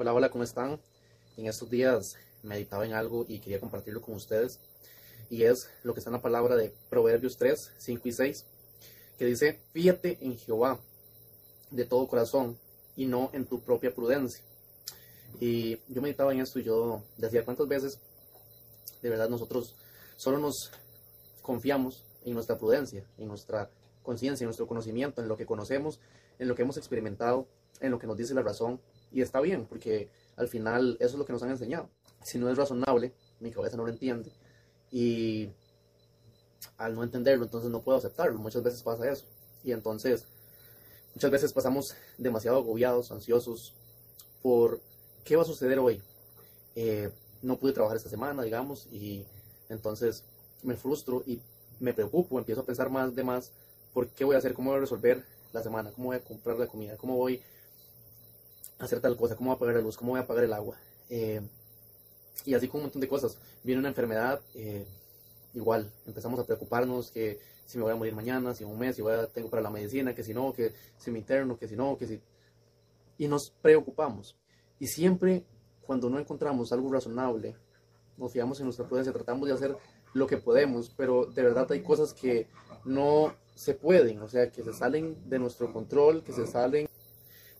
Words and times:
Hola, 0.00 0.14
hola, 0.14 0.30
¿cómo 0.30 0.44
están? 0.44 0.80
En 1.36 1.46
estos 1.46 1.68
días 1.68 2.14
meditaba 2.44 2.86
en 2.86 2.92
algo 2.92 3.26
y 3.26 3.40
quería 3.40 3.58
compartirlo 3.58 4.00
con 4.00 4.14
ustedes. 4.14 4.60
Y 5.28 5.42
es 5.42 5.68
lo 5.82 5.92
que 5.92 5.98
está 5.98 6.10
en 6.10 6.14
la 6.14 6.22
palabra 6.22 6.54
de 6.54 6.72
Proverbios 6.88 7.36
3, 7.36 7.72
5 7.78 8.08
y 8.08 8.12
6, 8.12 8.46
que 9.18 9.24
dice, 9.24 9.58
fíjate 9.72 10.18
en 10.20 10.38
Jehová 10.38 10.78
de 11.72 11.84
todo 11.84 12.06
corazón 12.06 12.56
y 12.94 13.06
no 13.06 13.30
en 13.32 13.44
tu 13.44 13.58
propia 13.58 13.92
prudencia. 13.92 14.40
Y 15.40 15.80
yo 15.92 16.00
meditaba 16.00 16.32
en 16.32 16.42
esto 16.42 16.60
y 16.60 16.62
yo 16.62 17.02
decía 17.16 17.44
cuántas 17.44 17.66
veces 17.66 17.98
de 19.02 19.10
verdad 19.10 19.28
nosotros 19.28 19.74
solo 20.16 20.38
nos 20.38 20.70
confiamos 21.42 22.04
en 22.24 22.34
nuestra 22.34 22.56
prudencia, 22.56 23.04
en 23.18 23.26
nuestra 23.26 23.68
conciencia, 24.04 24.44
en 24.44 24.46
nuestro 24.46 24.68
conocimiento, 24.68 25.20
en 25.20 25.26
lo 25.26 25.36
que 25.36 25.44
conocemos, 25.44 25.98
en 26.38 26.46
lo 26.46 26.54
que 26.54 26.62
hemos 26.62 26.76
experimentado, 26.76 27.48
en 27.80 27.90
lo 27.90 27.98
que 27.98 28.06
nos 28.06 28.16
dice 28.16 28.32
la 28.32 28.42
razón, 28.42 28.80
y 29.10 29.22
está 29.22 29.40
bien, 29.40 29.66
porque 29.66 30.10
al 30.36 30.48
final 30.48 30.96
eso 31.00 31.14
es 31.14 31.18
lo 31.18 31.24
que 31.24 31.32
nos 31.32 31.42
han 31.42 31.50
enseñado. 31.50 31.88
Si 32.22 32.38
no 32.38 32.50
es 32.50 32.56
razonable, 32.56 33.12
mi 33.40 33.50
cabeza 33.50 33.76
no 33.76 33.84
lo 33.84 33.90
entiende. 33.90 34.30
Y 34.90 35.50
al 36.76 36.94
no 36.94 37.02
entenderlo, 37.02 37.44
entonces 37.44 37.70
no 37.70 37.82
puedo 37.82 37.98
aceptarlo. 37.98 38.38
Muchas 38.38 38.62
veces 38.62 38.82
pasa 38.82 39.10
eso. 39.10 39.26
Y 39.64 39.72
entonces, 39.72 40.26
muchas 41.14 41.30
veces 41.30 41.52
pasamos 41.52 41.94
demasiado 42.16 42.58
agobiados, 42.58 43.10
ansiosos, 43.10 43.74
por 44.42 44.80
qué 45.24 45.36
va 45.36 45.42
a 45.42 45.46
suceder 45.46 45.78
hoy. 45.78 46.02
Eh, 46.74 47.10
no 47.42 47.56
pude 47.56 47.72
trabajar 47.72 47.96
esta 47.96 48.10
semana, 48.10 48.42
digamos, 48.42 48.86
y 48.92 49.24
entonces 49.68 50.24
me 50.62 50.76
frustro 50.76 51.22
y 51.26 51.40
me 51.80 51.94
preocupo, 51.94 52.38
empiezo 52.38 52.62
a 52.62 52.64
pensar 52.64 52.90
más 52.90 53.14
de 53.14 53.24
más 53.24 53.52
por 53.92 54.08
qué 54.08 54.24
voy 54.24 54.34
a 54.34 54.38
hacer, 54.38 54.54
cómo 54.54 54.70
voy 54.70 54.78
a 54.78 54.80
resolver 54.80 55.24
la 55.52 55.62
semana, 55.62 55.92
cómo 55.92 56.08
voy 56.08 56.16
a 56.16 56.20
comprar 56.20 56.58
la 56.58 56.66
comida, 56.66 56.96
cómo 56.96 57.16
voy 57.16 57.40
hacer 58.78 59.00
tal 59.00 59.16
cosa, 59.16 59.36
cómo 59.36 59.50
voy 59.50 59.56
a 59.56 59.58
pagar 59.58 59.76
la 59.76 59.82
luz, 59.82 59.96
cómo 59.96 60.12
voy 60.12 60.20
a 60.20 60.26
pagar 60.26 60.44
el 60.44 60.52
agua. 60.52 60.76
Eh, 61.10 61.40
y 62.44 62.54
así 62.54 62.68
con 62.68 62.80
un 62.80 62.84
montón 62.84 63.00
de 63.00 63.08
cosas. 63.08 63.38
Viene 63.62 63.80
una 63.80 63.88
enfermedad, 63.88 64.40
eh, 64.54 64.86
igual, 65.54 65.92
empezamos 66.06 66.38
a 66.40 66.44
preocuparnos 66.44 67.10
que 67.10 67.38
si 67.66 67.76
me 67.76 67.84
voy 67.84 67.92
a 67.92 67.96
morir 67.96 68.14
mañana, 68.14 68.54
si 68.54 68.64
en 68.64 68.70
un 68.70 68.78
mes, 68.78 68.96
si 68.96 69.02
voy 69.02 69.14
a, 69.14 69.26
tengo 69.26 69.50
para 69.50 69.62
la 69.62 69.70
medicina, 69.70 70.14
que 70.14 70.22
si 70.22 70.32
no, 70.32 70.52
que 70.52 70.72
si 70.96 71.10
me 71.10 71.18
interno, 71.18 71.58
que 71.58 71.68
si 71.68 71.76
no, 71.76 71.98
que 71.98 72.06
si... 72.06 72.20
Y 73.18 73.26
nos 73.26 73.50
preocupamos. 73.50 74.36
Y 74.78 74.86
siempre 74.86 75.44
cuando 75.82 76.08
no 76.08 76.18
encontramos 76.18 76.72
algo 76.72 76.92
razonable, 76.92 77.56
nos 78.16 78.32
fiamos 78.32 78.60
en 78.60 78.66
nuestra 78.66 78.86
prudencia, 78.86 79.12
tratamos 79.12 79.48
de 79.48 79.54
hacer 79.54 79.76
lo 80.12 80.26
que 80.26 80.36
podemos, 80.36 80.90
pero 80.90 81.26
de 81.26 81.42
verdad 81.42 81.70
hay 81.70 81.82
cosas 81.82 82.12
que 82.12 82.46
no 82.84 83.34
se 83.54 83.74
pueden, 83.74 84.20
o 84.20 84.28
sea, 84.28 84.50
que 84.50 84.62
se 84.62 84.72
salen 84.72 85.16
de 85.28 85.38
nuestro 85.38 85.72
control, 85.72 86.22
que 86.22 86.32
se 86.32 86.46
salen 86.46 86.88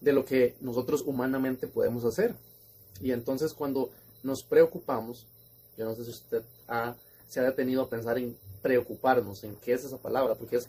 de 0.00 0.12
lo 0.12 0.24
que 0.24 0.56
nosotros 0.60 1.02
humanamente 1.06 1.66
podemos 1.66 2.04
hacer. 2.04 2.34
Y 3.00 3.12
entonces 3.12 3.52
cuando 3.52 3.90
nos 4.22 4.42
preocupamos, 4.42 5.26
yo 5.76 5.84
no 5.84 5.94
sé 5.94 6.04
si 6.04 6.10
usted 6.10 6.42
se 7.28 7.40
ha 7.40 7.44
detenido 7.44 7.82
a 7.82 7.88
pensar 7.88 8.18
en 8.18 8.36
preocuparnos, 8.62 9.44
en 9.44 9.54
qué 9.56 9.72
es 9.72 9.84
esa 9.84 9.98
palabra, 9.98 10.34
porque 10.34 10.56
es 10.56 10.68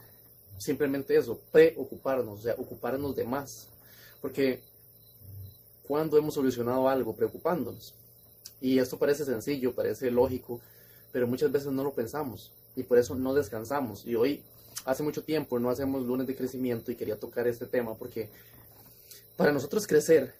simplemente 0.58 1.16
eso, 1.16 1.39
preocuparnos, 1.52 2.39
o 2.39 2.41
sea, 2.41 2.53
ocuparnos 2.58 3.16
de 3.16 3.23
más. 3.23 3.67
Porque 4.21 4.61
cuando 5.88 6.17
hemos 6.17 6.36
solucionado 6.36 6.88
algo 6.88 7.16
preocupándonos, 7.16 7.95
y 8.61 8.77
esto 8.77 8.97
parece 8.97 9.25
sencillo, 9.25 9.73
parece 9.73 10.11
lógico, 10.11 10.59
pero 11.11 11.27
muchas 11.27 11.52
veces 11.52 11.71
no 11.71 11.83
lo 11.83 11.93
pensamos 11.93 12.52
y 12.75 12.83
por 12.83 12.97
eso 12.97 13.16
no 13.16 13.33
descansamos. 13.33 14.05
Y 14.05 14.16
hoy, 14.16 14.43
hace 14.86 15.02
mucho 15.02 15.23
tiempo, 15.23 15.59
no 15.59 15.69
hacemos 15.69 16.03
lunes 16.03 16.27
de 16.27 16.36
crecimiento 16.36 16.91
y 16.91 16.95
quería 16.95 17.19
tocar 17.19 17.47
este 17.47 17.66
tema 17.66 17.95
porque 17.95 18.30
para 19.40 19.54
nosotros 19.54 19.88
crecer 19.88 20.34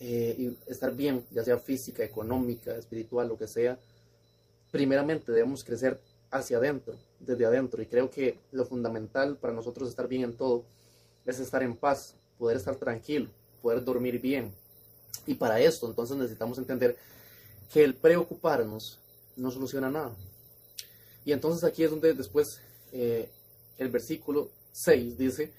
eh, 0.00 0.36
y 0.38 0.70
estar 0.70 0.94
bien, 0.94 1.24
ya 1.30 1.42
sea 1.42 1.56
física, 1.56 2.04
económica, 2.04 2.76
espiritual, 2.76 3.26
lo 3.26 3.38
que 3.38 3.48
sea, 3.48 3.78
primeramente 4.70 5.32
debemos 5.32 5.64
crecer 5.64 5.98
hacia 6.30 6.58
adentro, 6.58 6.94
desde 7.20 7.46
adentro. 7.46 7.80
Y 7.80 7.86
creo 7.86 8.10
que 8.10 8.38
lo 8.52 8.66
fundamental 8.66 9.38
para 9.38 9.54
nosotros 9.54 9.88
estar 9.88 10.08
bien 10.08 10.24
en 10.24 10.36
todo 10.36 10.66
es 11.24 11.40
estar 11.40 11.62
en 11.62 11.74
paz, 11.74 12.16
poder 12.36 12.58
estar 12.58 12.76
tranquilo, 12.76 13.30
poder 13.62 13.82
dormir 13.82 14.20
bien. 14.20 14.52
Y 15.26 15.36
para 15.36 15.58
esto 15.58 15.86
entonces 15.86 16.14
necesitamos 16.14 16.58
entender 16.58 16.98
que 17.72 17.82
el 17.82 17.94
preocuparnos 17.94 19.00
no 19.36 19.50
soluciona 19.50 19.90
nada. 19.90 20.14
Y 21.24 21.32
entonces 21.32 21.64
aquí 21.64 21.82
es 21.82 21.90
donde 21.90 22.12
después 22.12 22.60
eh, 22.92 23.26
el 23.78 23.88
versículo 23.88 24.50
6 24.72 25.16
dice 25.16 25.50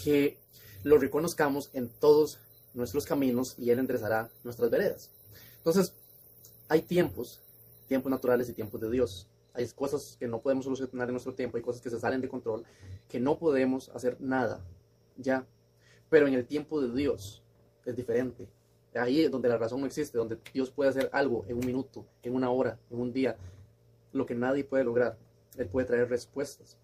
que 0.00 0.38
lo 0.84 0.98
reconozcamos 0.98 1.70
en 1.72 1.88
todos 1.88 2.38
nuestros 2.74 3.06
caminos 3.06 3.54
y 3.58 3.70
Él 3.70 3.78
enderezará 3.78 4.30
nuestras 4.44 4.70
veredas. 4.70 5.10
Entonces, 5.58 5.92
hay 6.68 6.82
tiempos, 6.82 7.40
tiempos 7.88 8.10
naturales 8.10 8.48
y 8.48 8.52
tiempos 8.52 8.80
de 8.80 8.90
Dios. 8.90 9.26
Hay 9.54 9.66
cosas 9.68 10.16
que 10.18 10.28
no 10.28 10.40
podemos 10.40 10.64
solucionar 10.64 11.08
en 11.08 11.14
nuestro 11.14 11.34
tiempo, 11.34 11.56
hay 11.56 11.62
cosas 11.62 11.82
que 11.82 11.90
se 11.90 11.98
salen 11.98 12.20
de 12.20 12.28
control, 12.28 12.64
que 13.08 13.18
no 13.18 13.38
podemos 13.38 13.88
hacer 13.90 14.16
nada, 14.20 14.60
ya. 15.16 15.44
Pero 16.08 16.26
en 16.28 16.34
el 16.34 16.46
tiempo 16.46 16.80
de 16.80 16.94
Dios 16.94 17.42
es 17.84 17.96
diferente. 17.96 18.48
Ahí 18.94 19.22
es 19.22 19.30
donde 19.30 19.48
la 19.48 19.58
razón 19.58 19.80
no 19.80 19.86
existe, 19.86 20.16
donde 20.16 20.38
Dios 20.52 20.70
puede 20.70 20.90
hacer 20.90 21.10
algo 21.12 21.44
en 21.48 21.58
un 21.58 21.66
minuto, 21.66 22.06
en 22.22 22.34
una 22.34 22.50
hora, 22.50 22.78
en 22.90 23.00
un 23.00 23.12
día, 23.12 23.36
lo 24.12 24.26
que 24.26 24.34
nadie 24.34 24.64
puede 24.64 24.84
lograr. 24.84 25.16
Él 25.56 25.66
puede 25.66 25.86
traer 25.86 26.08
respuestas 26.08 26.76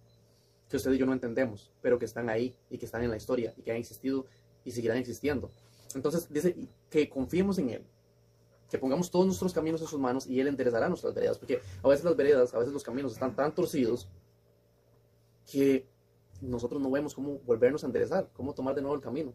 que 0.75 0.79
usted 0.79 0.91
y 0.91 0.99
yo 0.99 1.07
no 1.07 1.13
entendemos, 1.13 1.71
pero 1.81 2.01
que 2.01 2.05
están 2.05 2.29
ahí 2.29 2.53
y 2.69 2.79
que 2.79 2.87
están 2.87 3.05
en 3.05 3.11
la 3.11 3.17
historia 3.17 3.55
y 3.57 3.63
que 3.63 3.71
han 3.71 3.77
existido 3.77 4.27
y 4.65 4.73
seguirán 4.73 4.97
existiendo. 4.97 5.53
Entonces 5.95 6.27
dice 6.29 6.69
que 6.91 7.09
confiemos 7.09 7.59
en 7.59 7.71
Él, 7.71 7.87
que 8.69 8.77
pongamos 8.77 9.09
todos 9.09 9.25
nuestros 9.25 9.53
caminos 9.53 9.81
en 9.83 9.87
sus 9.87 10.01
manos 10.01 10.27
y 10.27 10.41
Él 10.41 10.49
enderezará 10.49 10.89
nuestras 10.89 11.15
veredas, 11.15 11.39
porque 11.39 11.61
a 11.81 11.87
veces 11.87 12.05
las 12.05 12.17
veredas, 12.17 12.53
a 12.55 12.59
veces 12.59 12.73
los 12.73 12.83
caminos 12.83 13.13
están 13.13 13.37
tan 13.37 13.55
torcidos 13.55 14.09
que 15.47 15.87
nosotros 16.41 16.83
no 16.83 16.91
vemos 16.91 17.15
cómo 17.15 17.39
volvernos 17.47 17.85
a 17.85 17.87
enderezar, 17.87 18.29
cómo 18.33 18.53
tomar 18.53 18.75
de 18.75 18.83
nuevo 18.83 18.97
el 18.97 19.01
camino. 19.01 19.33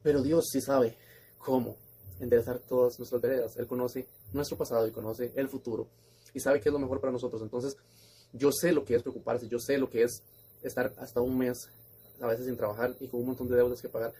Pero 0.00 0.22
Dios 0.22 0.46
sí 0.52 0.60
sabe 0.60 0.96
cómo 1.38 1.74
enderezar 2.20 2.60
todas 2.60 3.00
nuestras 3.00 3.20
veredas. 3.20 3.56
Él 3.56 3.66
conoce 3.66 4.06
nuestro 4.32 4.56
pasado 4.56 4.86
y 4.86 4.92
conoce 4.92 5.32
el 5.34 5.48
futuro 5.48 5.88
y 6.32 6.38
sabe 6.38 6.60
qué 6.60 6.68
es 6.68 6.72
lo 6.72 6.78
mejor 6.78 7.00
para 7.00 7.12
nosotros. 7.12 7.42
Entonces, 7.42 7.76
yo 8.32 8.52
sé 8.52 8.72
lo 8.72 8.84
que 8.84 8.94
es 8.94 9.02
preocuparse, 9.02 9.48
yo 9.48 9.58
sé 9.58 9.78
lo 9.78 9.90
que 9.90 10.02
es 10.02 10.22
estar 10.62 10.92
hasta 10.98 11.20
un 11.20 11.38
mes 11.38 11.68
a 12.20 12.26
veces 12.26 12.46
sin 12.46 12.56
trabajar 12.56 12.94
y 13.00 13.08
con 13.08 13.20
un 13.20 13.26
montón 13.26 13.48
de 13.48 13.56
deudas 13.56 13.80
que 13.80 13.88
pagar. 13.88 14.12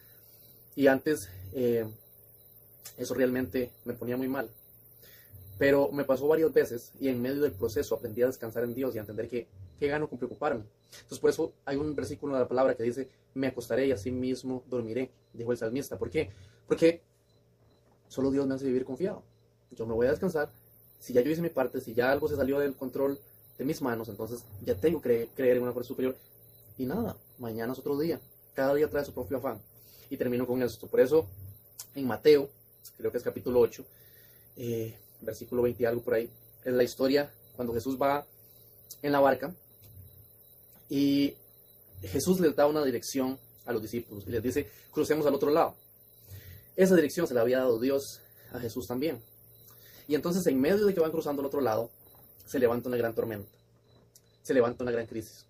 Y 0.75 0.87
antes 0.87 1.29
eh, 1.53 1.87
eso 2.97 3.15
realmente 3.15 3.71
me 3.85 3.95
ponía 3.95 4.17
muy 4.17 4.29
mal. 4.29 4.49
Pero 5.59 5.91
me 5.93 6.05
pasó 6.05 6.27
varias 6.27 6.53
veces 6.53 6.93
y 6.99 7.09
en 7.09 7.21
medio 7.21 7.43
del 7.43 7.53
proceso 7.53 7.95
aprendí 7.95 8.23
a 8.23 8.27
descansar 8.27 8.65
en 8.65 8.75
Dios 8.75 8.95
y 8.95 8.99
a 8.99 9.03
entender 9.03 9.29
que, 9.29 9.47
¿qué 9.79 9.89
gano 9.89 10.09
con 10.09 10.19
preocuparme? 10.19 10.65
Entonces 10.93 11.19
por 11.19 11.31
eso 11.31 11.53
hay 11.65 11.77
un 11.77 11.95
versículo 11.95 12.35
de 12.35 12.41
la 12.41 12.49
palabra 12.49 12.75
que 12.75 12.83
dice, 12.83 13.09
me 13.35 13.49
acostaré 13.49 13.87
y 13.87 13.93
así 13.93 14.11
mismo 14.11 14.65
dormiré, 14.69 15.11
dijo 15.35 15.53
el 15.53 15.59
salmista. 15.59 15.99
¿Por 15.99 16.11
qué? 16.11 16.31
Porque 16.67 17.03
solo 18.09 18.31
Dios 18.31 18.47
me 18.47 18.55
hace 18.55 18.65
vivir 18.65 18.85
confiado. 18.85 19.23
Yo 19.71 19.87
me 19.87 19.95
voy 19.95 20.07
a 20.07 20.11
descansar. 20.11 20.51
Si 20.99 21.13
ya 21.13 21.21
yo 21.21 21.31
hice 21.31 21.43
mi 21.43 21.51
parte, 21.51 21.81
si 21.81 21.95
ya 21.95 22.11
algo 22.11 22.29
se 22.29 22.37
salió 22.37 22.59
del 22.59 22.75
control, 22.75 23.19
de 23.61 23.67
mis 23.67 23.83
manos, 23.83 24.09
entonces 24.09 24.43
ya 24.63 24.75
tengo 24.75 25.03
que 25.03 25.29
creer 25.37 25.59
en 25.59 25.65
una 25.65 25.73
fuerza 25.73 25.89
superior. 25.89 26.17
Y 26.79 26.87
nada, 26.87 27.15
mañana 27.39 27.75
es 27.75 27.79
otro 27.79 27.99
día. 27.99 28.19
Cada 28.55 28.75
día 28.75 28.89
trae 28.89 29.05
su 29.05 29.13
propio 29.13 29.37
afán. 29.37 29.61
Y 30.09 30.17
termino 30.17 30.47
con 30.47 30.63
esto. 30.63 30.87
Por 30.87 30.99
eso, 30.99 31.27
en 31.95 32.07
Mateo, 32.07 32.49
creo 32.97 33.13
que 33.13 33.19
es 33.19 33.23
capítulo 33.23 33.61
8, 33.61 33.85
eh, 34.57 34.97
versículo 35.21 35.61
20 35.61 35.83
y 35.83 35.87
algo 35.87 36.01
por 36.01 36.15
ahí, 36.15 36.31
es 36.65 36.73
la 36.73 36.83
historia 36.83 37.31
cuando 37.55 37.75
Jesús 37.75 38.01
va 38.01 38.25
en 39.03 39.13
la 39.13 39.21
barca 39.21 39.55
y 40.89 41.35
Jesús 42.01 42.41
les 42.41 42.57
da 42.57 42.67
una 42.67 42.83
dirección 42.83 43.39
a 43.67 43.73
los 43.73 43.83
discípulos 43.83 44.25
y 44.27 44.31
les 44.31 44.43
dice, 44.43 44.71
crucemos 44.91 45.27
al 45.27 45.35
otro 45.35 45.51
lado. 45.51 45.75
Esa 46.77 46.97
dirección 46.97 47.27
se 47.27 47.35
la 47.35 47.43
había 47.43 47.59
dado 47.59 47.79
Dios 47.79 48.23
a 48.55 48.59
Jesús 48.59 48.87
también. 48.87 49.21
Y 50.09 50.15
entonces 50.15 50.47
en 50.47 50.59
medio 50.59 50.87
de 50.87 50.95
que 50.95 51.01
van 51.01 51.11
cruzando 51.11 51.43
al 51.43 51.47
otro 51.47 51.61
lado, 51.61 51.91
se 52.51 52.59
levanta 52.59 52.89
una 52.89 52.99
gran 52.99 53.15
tormenta, 53.15 53.49
se 54.43 54.53
levanta 54.55 54.83
una 54.83 54.91
gran 54.91 55.07
crisis, 55.07 55.47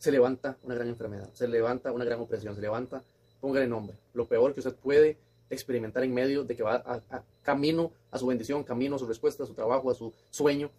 se 0.00 0.10
levanta 0.10 0.56
una 0.64 0.74
gran 0.74 0.88
enfermedad, 0.88 1.30
se 1.32 1.46
levanta 1.46 1.92
una 1.92 2.04
gran 2.04 2.18
opresión, 2.18 2.56
se 2.56 2.60
levanta, 2.60 3.04
póngale 3.40 3.68
nombre, 3.68 3.96
lo 4.14 4.26
peor 4.26 4.52
que 4.52 4.58
usted 4.58 4.74
puede 4.74 5.16
experimentar 5.48 6.02
en 6.02 6.12
medio 6.12 6.42
de 6.42 6.56
que 6.56 6.64
va 6.64 6.82
a, 6.84 7.22
camino 7.44 7.92
a 8.10 8.18
su 8.18 8.26
bendición, 8.26 8.64
camino 8.64 8.96
a 8.96 8.98
su 8.98 9.06
respuesta, 9.06 9.44
a 9.44 9.46
su 9.46 9.54
trabajo, 9.54 9.92
a 9.92 9.94
su 9.94 10.12
sueño, 10.30 10.72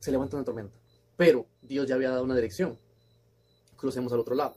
se 0.00 0.10
levanta 0.10 0.34
una 0.34 0.44
tormenta. 0.44 0.76
Pero 1.16 1.46
Dios 1.62 1.86
ya 1.86 1.94
había 1.94 2.10
dado 2.10 2.24
una 2.24 2.34
dirección. 2.34 2.76
Crucemos 3.76 4.12
al 4.12 4.18
otro 4.18 4.34
lado. 4.34 4.56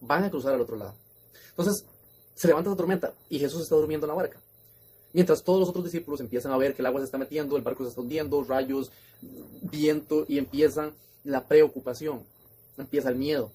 Van 0.00 0.22
a 0.22 0.30
cruzar 0.30 0.54
al 0.54 0.60
otro 0.60 0.76
lado. 0.76 0.94
Entonces, 1.48 1.84
se 2.36 2.46
levanta 2.46 2.70
la 2.70 2.76
tormenta 2.76 3.12
y 3.28 3.40
Jesús 3.40 3.62
está 3.62 3.74
durmiendo 3.74 4.06
en 4.06 4.10
la 4.10 4.14
barca. 4.14 4.38
Mientras 5.14 5.44
todos 5.44 5.60
los 5.60 5.68
otros 5.68 5.84
discípulos 5.84 6.20
empiezan 6.20 6.50
a 6.50 6.56
ver 6.56 6.74
que 6.74 6.82
el 6.82 6.86
agua 6.86 7.00
se 7.00 7.04
está 7.04 7.18
metiendo, 7.18 7.56
el 7.56 7.62
barco 7.62 7.84
se 7.84 7.90
está 7.90 8.00
hundiendo, 8.00 8.42
rayos, 8.42 8.90
viento, 9.70 10.24
y 10.26 10.38
empieza 10.38 10.90
la 11.22 11.46
preocupación, 11.46 12.24
empieza 12.76 13.10
el 13.10 13.14
miedo, 13.14 13.52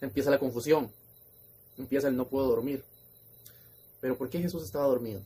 empieza 0.00 0.32
la 0.32 0.40
confusión, 0.40 0.90
empieza 1.78 2.08
el 2.08 2.16
no 2.16 2.26
puedo 2.26 2.48
dormir. 2.48 2.82
Pero 4.00 4.18
¿por 4.18 4.28
qué 4.28 4.40
Jesús 4.40 4.64
estaba 4.64 4.86
dormido? 4.86 5.22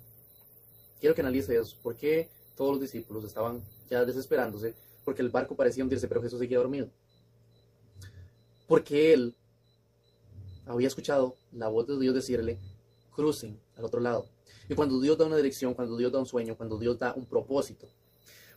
Quiero 1.00 1.14
que 1.14 1.22
analice 1.22 1.56
eso. 1.56 1.78
¿Por 1.82 1.96
qué 1.96 2.28
todos 2.54 2.72
los 2.72 2.81
discípulos 2.82 3.25
estaban 3.25 3.62
ya 3.88 4.04
desesperándose? 4.04 4.75
Porque 5.02 5.22
el 5.22 5.31
barco 5.31 5.56
parecía 5.56 5.82
hundirse, 5.82 6.08
pero 6.08 6.20
Jesús 6.20 6.38
seguía 6.40 6.58
dormido. 6.58 6.90
Porque 8.66 9.14
él 9.14 9.34
había 10.66 10.88
escuchado 10.88 11.36
la 11.52 11.69
voz 11.69 11.86
de 11.86 11.98
Dios 11.98 12.14
decirle, 12.14 12.58
crucen 13.14 13.58
al 13.76 13.86
otro 13.86 14.00
lado. 14.00 14.28
Y 14.69 14.75
cuando 14.75 15.00
Dios 15.00 15.19
da 15.19 15.26
una 15.26 15.37
dirección, 15.37 15.75
cuando 15.75 15.96
Dios 15.96 16.11
da 16.11 16.19
un 16.19 16.26
sueño, 16.26 16.56
cuando 16.56 16.78
Dios 16.78 16.99
da 16.99 17.12
un 17.14 17.26
propósito, 17.26 17.87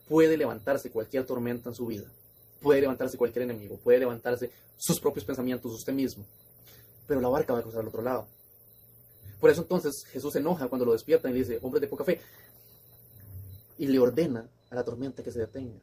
puede 0.08 0.38
levantarse 0.38 0.90
cualquier 0.90 1.26
tormenta 1.26 1.70
en 1.70 1.76
su 1.76 1.86
vida. 1.86 2.10
Puede 2.62 2.82
levantarse 2.82 3.18
cualquier 3.18 3.44
enemigo, 3.44 3.78
puede 3.78 4.00
levantarse 4.00 4.52
sus 4.78 5.00
propios 5.00 5.26
pensamientos, 5.26 5.72
usted 5.72 5.94
mismo. 5.94 6.26
Pero 7.08 7.22
la 7.22 7.28
barca 7.28 7.54
va 7.54 7.60
a 7.60 7.62
cruzar 7.62 7.82
al 7.82 7.88
otro 7.88 8.02
lado. 8.02 8.28
Por 9.40 9.50
eso 9.50 9.62
entonces 9.62 10.06
Jesús 10.06 10.34
se 10.34 10.40
enoja 10.40 10.68
cuando 10.68 10.86
lo 10.86 10.94
despiertan 10.94 11.32
y 11.32 11.34
le 11.36 11.40
dice, 11.42 11.60
hombre 11.62 11.80
de 11.80 11.88
poca 11.88 12.04
fe. 12.04 12.20
Y 13.78 13.88
le 13.88 14.00
ordena 14.00 14.50
a 14.70 14.76
la 14.76 14.84
tormenta 14.84 15.24
que 15.24 15.32
se 15.32 15.40
detenga. 15.40 15.80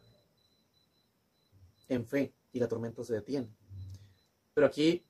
En 1.88 2.06
fe, 2.06 2.32
y 2.53 2.59
la 2.59 2.67
tormenta 2.67 3.05
se 3.05 3.15
detiene. 3.15 3.49
Pero 4.55 4.67
aquí 4.67 5.05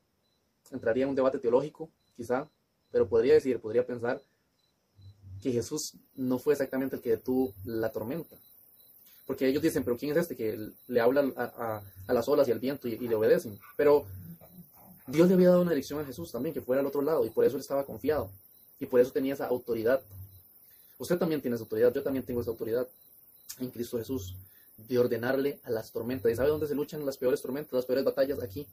entraría 0.71 1.05
en 1.05 1.11
un 1.11 1.15
debate 1.15 1.39
teológico, 1.39 1.91
quizá, 2.17 2.51
pero 2.91 3.09
podría 3.09 3.35
decir, 3.35 3.61
podría 3.61 3.87
pensar 3.87 4.21
que 5.45 5.53
Jesús 5.53 5.93
no 6.17 6.39
fue 6.39 6.55
exactamente 6.55 6.97
el 6.97 7.03
que 7.03 7.11
detuvo 7.11 7.53
la 7.67 7.93
tormenta. 7.93 8.35
Porque 9.27 9.47
ellos 9.47 9.63
dicen, 9.63 9.85
pero 9.85 9.99
¿quién 9.99 10.13
es 10.13 10.17
este 10.17 10.35
que 10.35 10.71
le 10.87 11.01
habla 11.01 11.21
a, 11.37 11.83
las 12.15 12.27
olas 12.31 12.49
y 12.49 12.53
al 12.53 12.61
viento 12.61 12.89
y, 12.89 12.97
le 12.97 13.15
obedecen? 13.15 13.61
Pero 13.77 14.07
Dios 15.07 15.29
le 15.29 15.35
había 15.35 15.51
dado 15.51 15.61
una 15.61 15.73
dirección 15.73 16.01
a 16.01 16.05
Jesús 16.07 16.33
también, 16.33 16.55
que 16.55 16.63
fuera 16.63 16.81
al 16.81 16.87
otro 16.87 17.03
lado, 17.03 17.27
y 17.27 17.31
por 17.31 17.45
eso 17.45 17.57
él 17.57 17.61
estaba 17.61 17.85
confiado, 17.85 18.31
y 18.81 18.87
por 18.87 19.01
eso 19.01 19.13
tenía 19.13 19.35
esa 19.35 19.47
autoridad. 19.47 20.01
Usted 20.97 21.19
también 21.19 21.43
tiene 21.43 21.57
esa 21.57 21.65
autoridad, 21.65 21.93
yo 21.93 22.03
también 22.03 22.25
tengo 22.25 22.41
esa 22.41 22.51
autoridad 22.51 22.89
en 23.61 23.69
Cristo 23.69 23.99
Jesús, 23.99 24.35
de 24.79 24.99
ordenarle 24.99 25.61
a 25.65 25.71
las 25.71 25.93
tormentas. 25.93 26.33
¿Y 26.33 26.37
sabe 26.37 26.49
dónde 26.49 26.69
se 26.69 26.75
luchan 26.75 27.05
las 27.05 27.19
peores 27.19 27.43
tormentas, 27.43 27.75
las 27.75 27.85
peores 27.85 28.03
batallas? 28.03 28.43
Aquí, 28.43 28.67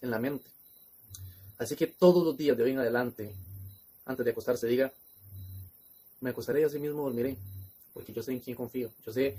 en 0.00 0.10
la 0.10 0.18
mente. 0.18 0.48
Así 1.58 1.76
que 1.76 1.88
todos 1.88 2.24
los 2.24 2.38
días 2.38 2.56
de 2.56 2.62
hoy 2.62 2.70
en 2.70 2.78
adelante, 2.78 3.34
antes 4.06 4.24
de 4.24 4.30
acostarse, 4.30 4.66
diga, 4.66 4.90
me 6.20 6.30
acostaré 6.30 6.60
y 6.60 6.64
así 6.64 6.78
mismo 6.78 7.02
dormiré, 7.02 7.36
porque 7.92 8.12
yo 8.12 8.22
sé 8.22 8.32
en 8.32 8.40
quién 8.40 8.56
confío, 8.56 8.90
yo 9.04 9.12
sé 9.12 9.36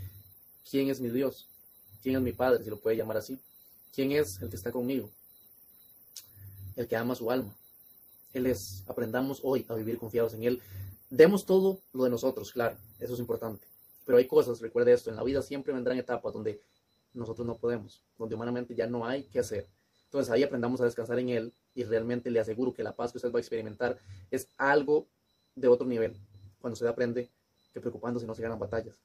quién 0.70 0.90
es 0.90 1.00
mi 1.00 1.10
Dios, 1.10 1.48
quién 2.02 2.16
es 2.16 2.22
mi 2.22 2.34
Padre, 2.34 2.64
si 2.64 2.70
lo 2.70 2.78
puede 2.78 2.98
llamar 2.98 3.18
así, 3.18 3.40
quién 3.94 4.12
es 4.12 4.42
el 4.42 4.50
que 4.50 4.56
está 4.56 4.72
conmigo, 4.72 5.10
el 6.76 6.88
que 6.88 6.96
ama 6.96 7.16
su 7.16 7.30
alma. 7.30 7.56
Él 8.34 8.48
es, 8.48 8.84
aprendamos 8.88 9.42
hoy 9.44 9.66
a 9.70 9.76
vivir 9.76 9.98
confiados 9.98 10.34
en 10.34 10.44
Él. 10.44 10.62
Demos 11.10 11.46
todo 11.46 11.82
lo 11.94 12.06
de 12.06 12.10
nosotros, 12.10 12.52
claro, 12.52 12.78
eso 13.00 13.14
es 13.14 13.20
importante. 13.20 13.68
Pero 14.06 14.18
hay 14.18 14.26
cosas, 14.26 14.60
recuerde 14.62 14.94
esto, 14.94 15.10
en 15.10 15.18
la 15.18 15.24
vida 15.24 15.42
siempre 15.42 15.74
vendrán 15.74 15.98
etapas 15.98 16.34
donde 16.34 16.62
nosotros 17.14 17.46
no 17.46 17.58
podemos, 17.58 18.02
donde 18.18 18.36
humanamente 18.36 18.74
ya 18.74 18.88
no 18.88 19.06
hay 19.06 19.24
que 19.26 19.40
hacer. 19.40 19.68
Entonces 20.06 20.32
ahí 20.32 20.44
aprendamos 20.44 20.82
a 20.82 20.86
descansar 20.86 21.20
en 21.20 21.30
Él 21.30 21.54
y 21.76 21.84
realmente 21.84 22.32
le 22.32 22.40
aseguro 22.40 22.74
que 22.74 22.84
la 22.84 22.96
paz 22.96 23.12
que 23.12 23.18
usted 23.18 23.32
va 23.32 23.38
a 23.38 23.42
experimentar 23.42 24.00
es 24.32 24.48
algo 24.58 25.08
de 25.56 25.68
otro 25.68 25.86
nivel 25.86 26.18
cuando 26.62 26.74
usted 26.74 26.88
aprende 26.88 27.30
que 27.74 27.82
preocupándose 27.82 28.26
no 28.26 28.36
se 28.36 28.42
ganan 28.42 28.60
batallas. 28.60 28.96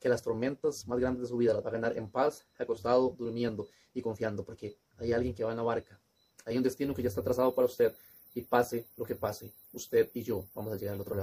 Que 0.00 0.08
las 0.08 0.22
tormentas 0.22 0.86
más 0.86 0.98
grandes 0.98 1.22
de 1.22 1.28
su 1.28 1.36
vida 1.36 1.54
las 1.54 1.64
va 1.64 1.70
a 1.70 1.72
ganar 1.72 1.96
en 1.96 2.10
paz, 2.10 2.44
acostado, 2.58 3.14
durmiendo 3.16 3.68
y 3.94 4.02
confiando, 4.02 4.44
porque 4.44 4.76
hay 4.98 5.12
alguien 5.12 5.34
que 5.34 5.44
va 5.44 5.52
en 5.52 5.56
la 5.56 5.62
barca. 5.62 5.98
Hay 6.44 6.56
un 6.56 6.62
destino 6.62 6.94
que 6.94 7.02
ya 7.02 7.08
está 7.08 7.22
trazado 7.22 7.54
para 7.54 7.66
usted 7.66 7.94
y 8.34 8.42
pase 8.42 8.86
lo 8.96 9.04
que 9.04 9.14
pase, 9.14 9.52
usted 9.72 10.10
y 10.12 10.22
yo 10.22 10.44
vamos 10.54 10.72
a 10.72 10.76
llegar 10.76 10.94
al 10.94 11.00
otro 11.00 11.14
lado. 11.14 11.22